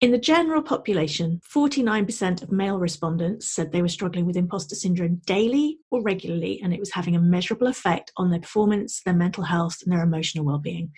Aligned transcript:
In 0.00 0.12
the 0.12 0.18
general 0.18 0.62
population, 0.62 1.40
49% 1.52 2.40
of 2.44 2.52
male 2.52 2.78
respondents 2.78 3.48
said 3.52 3.72
they 3.72 3.82
were 3.82 3.88
struggling 3.88 4.26
with 4.26 4.36
imposter 4.36 4.76
syndrome 4.76 5.20
daily 5.26 5.78
or 5.90 6.00
regularly, 6.02 6.60
and 6.62 6.72
it 6.72 6.78
was 6.78 6.92
having 6.92 7.16
a 7.16 7.20
measurable 7.20 7.66
effect 7.66 8.12
on 8.16 8.30
their 8.30 8.38
performance, 8.38 9.02
their 9.04 9.12
mental 9.12 9.42
health, 9.42 9.78
and 9.82 9.92
their 9.92 10.04
emotional 10.04 10.44
well-being. 10.44 10.92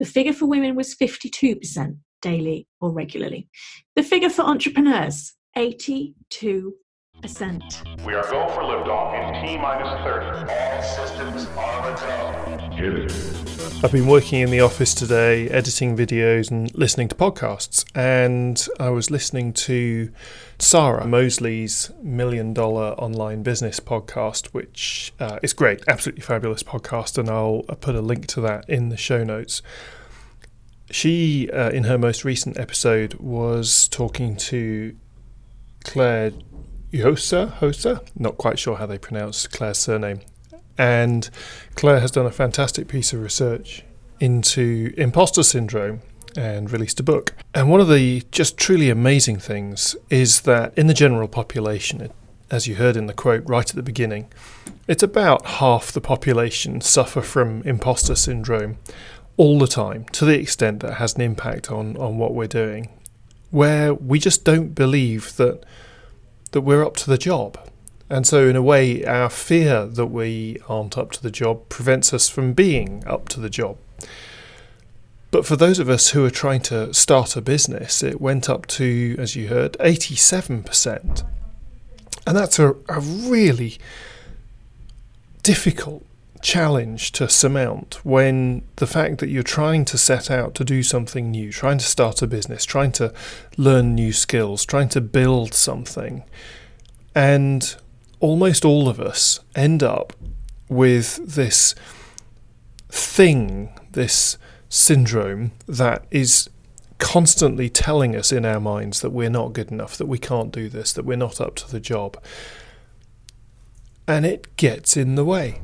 The 0.00 0.04
figure 0.04 0.34
for 0.34 0.44
women 0.44 0.76
was 0.76 0.94
52% 0.94 1.96
daily 2.20 2.68
or 2.78 2.92
regularly. 2.92 3.48
The 3.96 4.02
figure 4.02 4.28
for 4.28 4.42
entrepreneurs, 4.42 5.32
82%. 5.56 6.44
We 8.04 8.12
are 8.12 8.30
go 8.30 8.48
for 8.48 8.64
liftoff 8.64 9.14
in 9.16 9.46
T 9.46 9.56
minus 9.56 9.88
30. 10.04 10.52
All 10.52 10.82
systems 10.82 11.46
are 11.56 11.90
a 11.90 11.96
go. 11.96 12.71
I've 12.82 13.92
been 13.92 14.08
working 14.08 14.40
in 14.40 14.50
the 14.50 14.60
office 14.60 14.92
today, 14.92 15.48
editing 15.50 15.96
videos 15.96 16.50
and 16.50 16.74
listening 16.76 17.06
to 17.08 17.14
podcasts. 17.14 17.84
And 17.94 18.66
I 18.80 18.90
was 18.90 19.08
listening 19.08 19.52
to 19.52 20.12
Sarah 20.58 21.06
Mosley's 21.06 21.92
Million 22.02 22.52
Dollar 22.52 22.94
Online 22.94 23.44
Business 23.44 23.78
podcast, 23.78 24.46
which 24.48 25.12
uh, 25.20 25.38
is 25.44 25.52
great, 25.52 25.84
absolutely 25.86 26.22
fabulous 26.22 26.64
podcast. 26.64 27.18
And 27.18 27.30
I'll 27.30 27.62
put 27.62 27.94
a 27.94 28.00
link 28.00 28.26
to 28.28 28.40
that 28.40 28.68
in 28.68 28.88
the 28.88 28.96
show 28.96 29.22
notes. 29.22 29.62
She, 30.90 31.48
uh, 31.52 31.70
in 31.70 31.84
her 31.84 31.98
most 31.98 32.24
recent 32.24 32.58
episode, 32.58 33.14
was 33.14 33.86
talking 33.86 34.36
to 34.38 34.96
Claire 35.84 36.32
Yosa, 36.92 37.58
Hosa, 37.58 38.04
not 38.16 38.38
quite 38.38 38.58
sure 38.58 38.76
how 38.76 38.86
they 38.86 38.98
pronounce 38.98 39.46
Claire's 39.46 39.78
surname. 39.78 40.22
And 40.78 41.28
Claire 41.74 42.00
has 42.00 42.10
done 42.10 42.26
a 42.26 42.30
fantastic 42.30 42.88
piece 42.88 43.12
of 43.12 43.22
research 43.22 43.84
into 44.20 44.94
imposter 44.96 45.42
syndrome 45.42 46.00
and 46.36 46.70
released 46.70 47.00
a 47.00 47.02
book. 47.02 47.34
And 47.54 47.70
one 47.70 47.80
of 47.80 47.88
the 47.88 48.22
just 48.30 48.56
truly 48.56 48.88
amazing 48.88 49.38
things 49.38 49.96
is 50.10 50.42
that 50.42 50.76
in 50.76 50.86
the 50.86 50.94
general 50.94 51.28
population, 51.28 52.10
as 52.50 52.66
you 52.66 52.76
heard 52.76 52.96
in 52.96 53.06
the 53.06 53.12
quote 53.12 53.42
right 53.46 53.68
at 53.68 53.76
the 53.76 53.82
beginning, 53.82 54.30
it's 54.88 55.02
about 55.02 55.46
half 55.46 55.92
the 55.92 56.00
population 56.00 56.80
suffer 56.80 57.20
from 57.20 57.62
imposter 57.62 58.14
syndrome 58.14 58.78
all 59.36 59.58
the 59.58 59.66
time 59.66 60.04
to 60.12 60.24
the 60.24 60.38
extent 60.38 60.80
that 60.80 60.92
it 60.92 60.94
has 60.94 61.14
an 61.14 61.20
impact 61.20 61.70
on, 61.70 61.96
on 61.96 62.18
what 62.18 62.34
we're 62.34 62.46
doing, 62.46 62.88
where 63.50 63.94
we 63.94 64.18
just 64.18 64.44
don't 64.44 64.74
believe 64.74 65.36
that 65.36 65.64
that 66.52 66.60
we're 66.60 66.84
up 66.84 66.96
to 66.96 67.08
the 67.08 67.16
job 67.16 67.58
and 68.12 68.26
so, 68.26 68.46
in 68.46 68.56
a 68.56 68.62
way, 68.62 69.02
our 69.06 69.30
fear 69.30 69.86
that 69.86 70.08
we 70.08 70.58
aren't 70.68 70.98
up 70.98 71.12
to 71.12 71.22
the 71.22 71.30
job 71.30 71.70
prevents 71.70 72.12
us 72.12 72.28
from 72.28 72.52
being 72.52 73.02
up 73.06 73.26
to 73.30 73.40
the 73.40 73.48
job. 73.48 73.78
But 75.30 75.46
for 75.46 75.56
those 75.56 75.78
of 75.78 75.88
us 75.88 76.10
who 76.10 76.22
are 76.26 76.30
trying 76.30 76.60
to 76.64 76.92
start 76.92 77.36
a 77.36 77.40
business, 77.40 78.02
it 78.02 78.20
went 78.20 78.50
up 78.50 78.66
to, 78.66 79.16
as 79.18 79.34
you 79.34 79.48
heard, 79.48 79.78
87%. 79.80 81.24
And 82.26 82.36
that's 82.36 82.58
a, 82.58 82.72
a 82.86 83.00
really 83.00 83.78
difficult 85.42 86.04
challenge 86.42 87.12
to 87.12 87.30
surmount 87.30 88.04
when 88.04 88.60
the 88.76 88.86
fact 88.86 89.20
that 89.20 89.30
you're 89.30 89.42
trying 89.42 89.86
to 89.86 89.96
set 89.96 90.30
out 90.30 90.54
to 90.56 90.64
do 90.64 90.82
something 90.82 91.30
new, 91.30 91.50
trying 91.50 91.78
to 91.78 91.86
start 91.86 92.20
a 92.20 92.26
business, 92.26 92.66
trying 92.66 92.92
to 92.92 93.14
learn 93.56 93.94
new 93.94 94.12
skills, 94.12 94.66
trying 94.66 94.90
to 94.90 95.00
build 95.00 95.54
something, 95.54 96.24
and 97.14 97.76
almost 98.22 98.64
all 98.64 98.88
of 98.88 99.00
us 99.00 99.40
end 99.54 99.82
up 99.82 100.14
with 100.68 101.16
this 101.34 101.74
thing, 102.88 103.68
this 103.90 104.38
syndrome 104.68 105.50
that 105.66 106.06
is 106.10 106.48
constantly 106.98 107.68
telling 107.68 108.14
us 108.14 108.30
in 108.30 108.46
our 108.46 108.60
minds 108.60 109.00
that 109.00 109.10
we're 109.10 109.28
not 109.28 109.52
good 109.52 109.72
enough, 109.72 109.98
that 109.98 110.06
we 110.06 110.18
can't 110.18 110.52
do 110.52 110.68
this, 110.68 110.92
that 110.92 111.04
we're 111.04 111.16
not 111.16 111.40
up 111.40 111.56
to 111.56 111.70
the 111.70 111.80
job. 111.80 112.16
And 114.06 114.24
it 114.24 114.56
gets 114.56 114.96
in 114.96 115.16
the 115.16 115.24
way. 115.24 115.60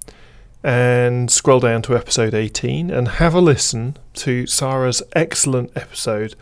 and 0.65 1.29
scroll 1.29 1.59
down 1.59 1.81
to 1.81 1.93
episode 1.95 2.33
18 2.33 2.89
and 2.89 3.07
have 3.09 3.33
a 3.33 3.41
listen 3.41 3.97
to 4.13 4.47
Sarah's 4.47 5.03
excellent 5.13 5.71
episode 5.75 6.35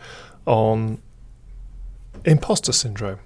on 0.46 1.02
imposter 2.24 2.72
syndrome. 2.72 3.18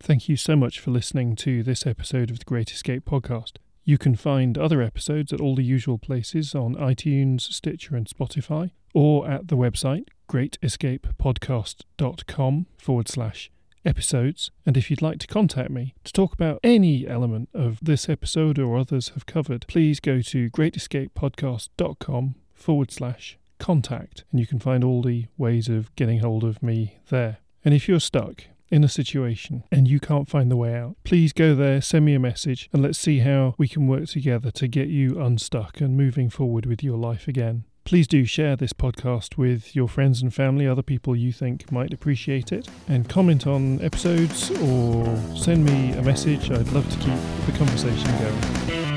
Thank 0.00 0.28
you 0.28 0.36
so 0.36 0.56
much 0.56 0.80
for 0.80 0.90
listening 0.90 1.36
to 1.36 1.62
this 1.62 1.86
episode 1.86 2.30
of 2.30 2.38
the 2.38 2.44
Great 2.44 2.70
Escape 2.70 3.04
podcast. 3.04 3.54
You 3.84 3.98
can 3.98 4.14
find 4.14 4.56
other 4.58 4.82
episodes 4.82 5.32
at 5.32 5.40
all 5.40 5.54
the 5.54 5.64
usual 5.64 5.98
places 5.98 6.54
on 6.54 6.74
iTunes, 6.76 7.42
Stitcher, 7.42 7.96
and 7.96 8.06
Spotify, 8.06 8.70
or 8.94 9.28
at 9.28 9.48
the 9.48 9.56
website 9.56 10.08
greatescapepodcast.com 10.28 12.66
forward 12.78 13.08
slash 13.08 13.50
episodes. 13.84 14.50
And 14.64 14.76
if 14.76 14.90
you'd 14.90 15.02
like 15.02 15.18
to 15.20 15.26
contact 15.26 15.70
me 15.70 15.94
to 16.04 16.12
talk 16.12 16.32
about 16.32 16.60
any 16.62 17.06
element 17.06 17.48
of 17.52 17.78
this 17.82 18.08
episode 18.08 18.58
or 18.58 18.78
others 18.78 19.08
have 19.10 19.26
covered, 19.26 19.66
please 19.66 19.98
go 19.98 20.20
to 20.20 20.50
greatescapepodcast.com 20.50 22.34
forward 22.54 22.92
slash 22.92 23.38
contact, 23.58 24.24
and 24.30 24.40
you 24.40 24.46
can 24.46 24.58
find 24.58 24.84
all 24.84 25.02
the 25.02 25.26
ways 25.36 25.68
of 25.68 25.94
getting 25.96 26.20
hold 26.20 26.44
of 26.44 26.62
me 26.62 26.98
there. 27.08 27.38
And 27.64 27.74
if 27.74 27.88
you're 27.88 28.00
stuck, 28.00 28.44
in 28.70 28.84
a 28.84 28.88
situation 28.88 29.64
and 29.70 29.88
you 29.88 30.00
can't 30.00 30.28
find 30.28 30.50
the 30.50 30.56
way 30.56 30.74
out, 30.74 30.96
please 31.04 31.32
go 31.32 31.54
there, 31.54 31.80
send 31.80 32.04
me 32.04 32.14
a 32.14 32.20
message, 32.20 32.68
and 32.72 32.82
let's 32.82 32.98
see 32.98 33.20
how 33.20 33.54
we 33.58 33.68
can 33.68 33.86
work 33.86 34.06
together 34.06 34.50
to 34.52 34.68
get 34.68 34.88
you 34.88 35.20
unstuck 35.20 35.80
and 35.80 35.96
moving 35.96 36.30
forward 36.30 36.66
with 36.66 36.82
your 36.82 36.96
life 36.96 37.28
again. 37.28 37.64
Please 37.84 38.06
do 38.06 38.24
share 38.24 38.56
this 38.56 38.72
podcast 38.72 39.36
with 39.36 39.74
your 39.74 39.88
friends 39.88 40.22
and 40.22 40.32
family, 40.32 40.66
other 40.66 40.82
people 40.82 41.16
you 41.16 41.32
think 41.32 41.72
might 41.72 41.92
appreciate 41.92 42.52
it, 42.52 42.68
and 42.86 43.08
comment 43.08 43.46
on 43.46 43.80
episodes 43.80 44.50
or 44.62 45.04
send 45.34 45.64
me 45.64 45.92
a 45.92 46.02
message. 46.02 46.50
I'd 46.50 46.70
love 46.72 46.88
to 46.90 46.98
keep 46.98 47.46
the 47.46 47.58
conversation 47.58 48.10
going. 48.18 48.89